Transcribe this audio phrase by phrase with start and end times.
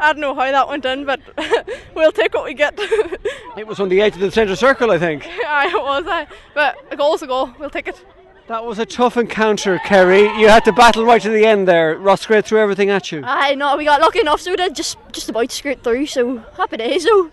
[0.00, 1.20] I don't know how that went in, but
[1.94, 2.74] we'll take what we get.
[3.56, 5.26] it was on the edge of the centre circle, I think.
[5.46, 6.04] Aye, it was.
[6.06, 6.26] Aye.
[6.54, 7.50] But a goal's a goal.
[7.58, 8.04] We'll take it.
[8.46, 10.22] That was a tough encounter, Kerry.
[10.40, 11.98] You had to battle right to the end there.
[11.98, 13.22] Roscrea threw everything at you.
[13.24, 16.06] I know, we got lucky enough, so we did just just about skirt through.
[16.06, 17.30] So happy days, though.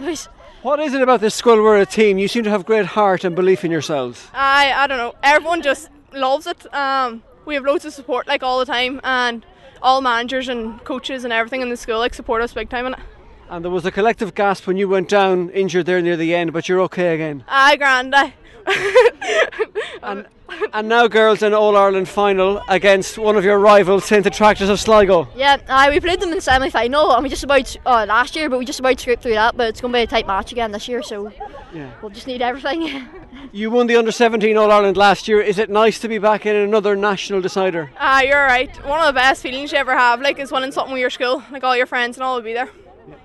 [0.00, 0.28] Boys.
[0.62, 2.18] What is it about this Scoil Mhuire team?
[2.18, 4.28] You seem to have great heart and belief in yourselves.
[4.34, 5.14] Aye, I don't know.
[5.22, 6.74] Everyone just loves it.
[6.74, 9.44] Um, we have loads of support like all the time, and
[9.82, 12.94] all managers and coaches and everything in the school like support us big time in
[12.94, 13.00] it.
[13.48, 16.52] And there was a collective gasp when you went down injured there near the end,
[16.52, 17.44] but you're okay again.
[17.48, 18.14] Aye, grand.
[18.14, 18.34] Aye.
[20.02, 20.26] and,
[20.72, 24.80] and now, girls, an All Ireland final against one of your rivals, St Attracta's of
[24.80, 25.28] Sligo.
[25.36, 28.48] Yeah, aye, we played them in semi final, and we just about uh, last year,
[28.48, 29.56] but we just about scraped through that.
[29.56, 31.32] But it's going to be a tight match again this year, so
[31.72, 31.90] yeah.
[32.02, 33.08] we'll just need everything.
[33.52, 35.40] you won the under 17 All Ireland last year.
[35.40, 37.90] Is it nice to be back in another national decider?
[37.98, 38.74] Ah, uh, you're right.
[38.84, 41.42] One of the best feelings you ever have, like, is winning something with your school.
[41.50, 42.70] Like all your friends and all will be there.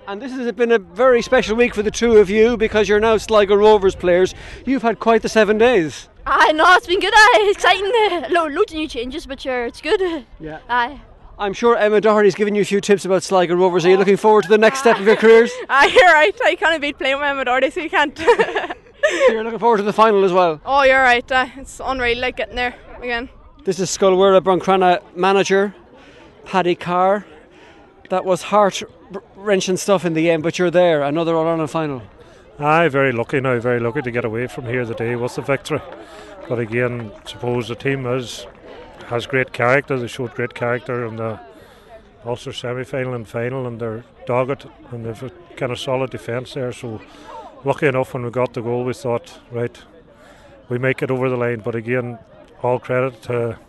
[0.08, 3.00] And this has been a very special week for the two of you because you're
[3.00, 4.34] now Sligo Rovers players.
[4.66, 6.10] You've had quite the seven days.
[6.26, 7.14] I know it's been good.
[7.16, 7.86] Aye, exciting.
[7.86, 10.26] Uh, lo- loads of new changes, but sure, it's good.
[10.40, 10.60] Yeah.
[10.70, 11.00] Aye.
[11.38, 13.86] I'm sure Emma Doherty's given you a few tips about Sligo Rovers.
[13.86, 15.52] Are you looking forward to the next step of your careers?
[15.70, 16.34] Aye, you're right.
[16.46, 18.18] I can't beat playing with Emma Doherty, so you can't.
[19.30, 20.62] you're looking forward to the final as well.
[20.66, 21.30] Oh, you're right.
[21.30, 23.30] Uh, it's unreal, like getting there again.
[23.66, 25.76] This is Scoil Mhuire Buncrana manager
[26.46, 27.26] Paddy Carr.
[28.10, 28.82] That was heart
[29.36, 32.02] wrenching stuff in the end, but you're there, another All Ireland final.
[32.58, 35.82] Aye, very lucky now, very lucky to get away from here today with the victory.
[36.48, 38.48] But again, suppose the team is
[39.08, 40.00] has great character.
[40.00, 41.40] They showed great character in the
[42.26, 46.72] Ulster semi-final and final, and they're dogged and they've a kind of solid defence there.
[46.72, 47.02] So
[47.66, 49.78] lucky enough when we got the goal, we thought, right,
[50.70, 51.60] we make it over the line.
[51.60, 52.20] But again,
[52.64, 53.60] all credit to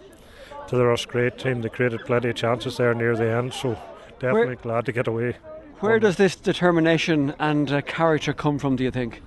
[0.68, 1.60] to the great team.
[1.62, 3.52] They created plenty of chances there near the end.
[3.52, 3.76] So
[4.20, 5.36] definitely Where, glad to get away.
[5.80, 8.76] Where does this determination and uh, character come from?
[8.76, 9.20] Do you think?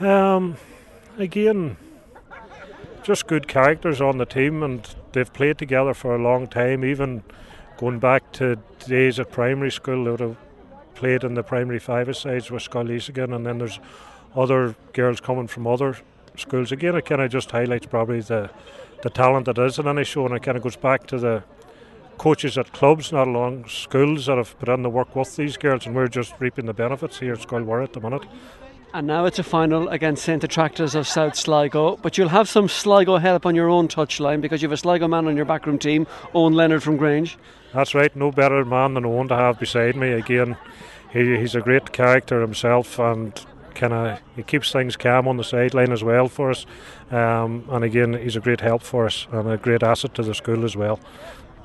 [0.00, 0.56] Um,
[1.16, 1.76] again,
[3.04, 6.84] just good characters on the team, and they've played together for a long time.
[6.84, 7.22] Even
[7.76, 10.36] going back to days at primary school, they would have
[10.96, 13.78] played in the primary five sides with Scully's again, and then there's
[14.34, 15.96] other girls coming from other
[16.36, 16.72] schools.
[16.72, 18.50] Again, it kind of just highlights probably the
[19.02, 21.44] the talent that is in Inishowen, and it kind of goes back to the
[22.18, 25.86] coaches at clubs, not along schools that have put in the work with these girls,
[25.86, 28.24] and we're just reaping the benefits here at Scoil Mhuire at the minute.
[28.94, 32.68] And now it's a final against St Attracta's of South Sligo, but you'll have some
[32.68, 35.78] Sligo help on your own touchline because you have a Sligo man on your backroom
[35.78, 37.38] team, Owen Leonard from Grange.
[37.74, 40.12] That's right, no better man than Owen to have beside me.
[40.12, 40.56] Again,
[41.12, 43.38] he, he's a great character himself and
[43.74, 46.66] kind of he keeps things calm on the sideline as well for us.
[47.10, 50.34] Um, and again, he's a great help for us and a great asset to the
[50.34, 50.98] school as well.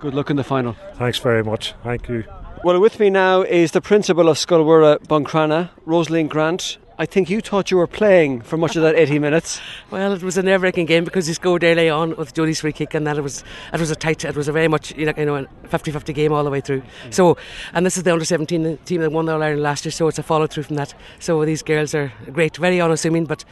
[0.03, 0.75] Good luck in the final.
[0.95, 1.75] Thanks very much.
[1.81, 2.25] Thank you.
[2.61, 6.77] Well, with me now is the principal of Scoil Mhuire Buncrana, Rosaleen Grant.
[6.99, 9.61] I think you thought you were playing for much of that 80 minutes.
[9.91, 12.93] Well, it was a nerve-wracking game because he scored early on with Jodie's free kick,
[12.95, 15.13] and that it was it was a tight, it was a very much you know,
[15.15, 16.81] you know a 50-50 game all the way through.
[16.81, 17.13] Mm.
[17.13, 17.37] So,
[17.73, 20.09] and this is the under 17 team that won the All Ireland last year, so
[20.09, 20.93] it's a follow through from that.
[21.19, 23.45] So these girls are great, very unassuming, but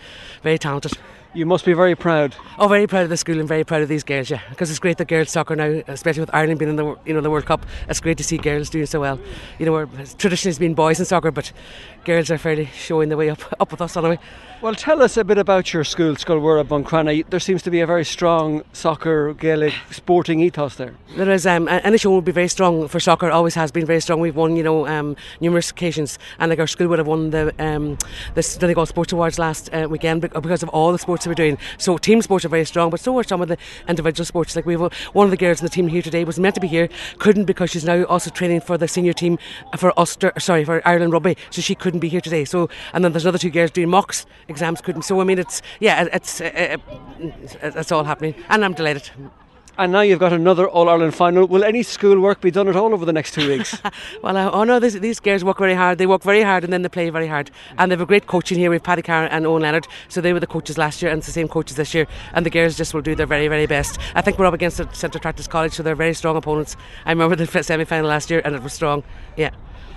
[0.44, 0.98] very talented.
[1.34, 2.36] You must be very proud.
[2.60, 4.42] Oh, very proud of the school and very proud of these girls, yeah.
[4.50, 7.22] Because it's great that girls soccer now, especially with Ireland being in the you know
[7.22, 7.66] the World Cup.
[7.88, 9.18] It's great to see girls doing so well.
[9.58, 9.86] You know,
[10.18, 11.54] traditionally it's been boys in soccer, but
[12.04, 14.20] girls are fairly showing the way up up with us anyway.
[14.62, 17.26] Well, tell us a bit about your school, Scoil Mhuire Buncrana.
[17.30, 20.94] There seems to be a very strong soccer, Gaelic, sporting ethos there.
[21.16, 21.48] There is.
[21.48, 23.32] Um, Inishowen will be very strong for soccer.
[23.32, 24.20] Always has been very strong.
[24.20, 27.56] We've won, you know, um, numerous occasions, and like our school would have won the
[27.58, 27.98] um,
[28.36, 31.58] the Donegal Sports Awards last uh, weekend because of all the sports we're doing.
[31.78, 34.56] So team sports are very strong, but so are some of the individual sports.
[34.56, 36.62] Like we have one of the girls in the team here today was meant to
[36.62, 36.90] be here,
[37.20, 39.38] couldn't because she's now also training for the senior team
[39.74, 42.46] uh, for Ulster, uh, sorry, for Ireland rugby, so she couldn't be here today.
[42.46, 45.04] So and then there's another two girls doing mocks exams couldn't.
[45.04, 46.78] So I mean, it's yeah, it's uh,
[47.22, 49.10] uh it's all happening, and I'm delighted.
[49.82, 51.48] And now you've got another All Ireland final.
[51.48, 53.82] Will any school work be done at all over the next two weeks?
[54.22, 55.98] well, uh, oh no, these, these girls work very hard.
[55.98, 57.50] They work very hard and then they play very hard.
[57.80, 59.88] And they have a great coaching here with Paddy Carr and Owen Leonard.
[60.08, 62.06] So they were the coaches last year and it's the same coaches this year.
[62.34, 63.98] And the girls just will do their very, very best.
[64.14, 66.78] I think we're up against St Attracta's College, so they're very strong opponents.
[67.08, 69.04] I remember the semi final last year and it was strong.
[69.36, 69.50] Yeah.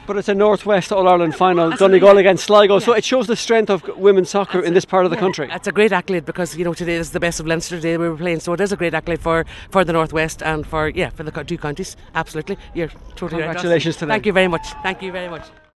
[0.06, 2.84] But it's a Northwest All Ireland final, Donegal against Sligo, yeah.
[2.84, 5.20] so it shows the strength of women's soccer That's in this part of the yeah.
[5.20, 5.48] country.
[5.50, 8.08] It's a great accolade because you know today is the best of Leinster today we
[8.08, 11.08] were playing, so it is a great accolade for, for the Northwest and for yeah
[11.10, 11.96] for the two counties.
[12.14, 13.98] Absolutely, you're totally congratulations right.
[14.00, 14.08] to them.
[14.10, 14.66] Thank you very much.
[14.82, 15.46] Thank you very much.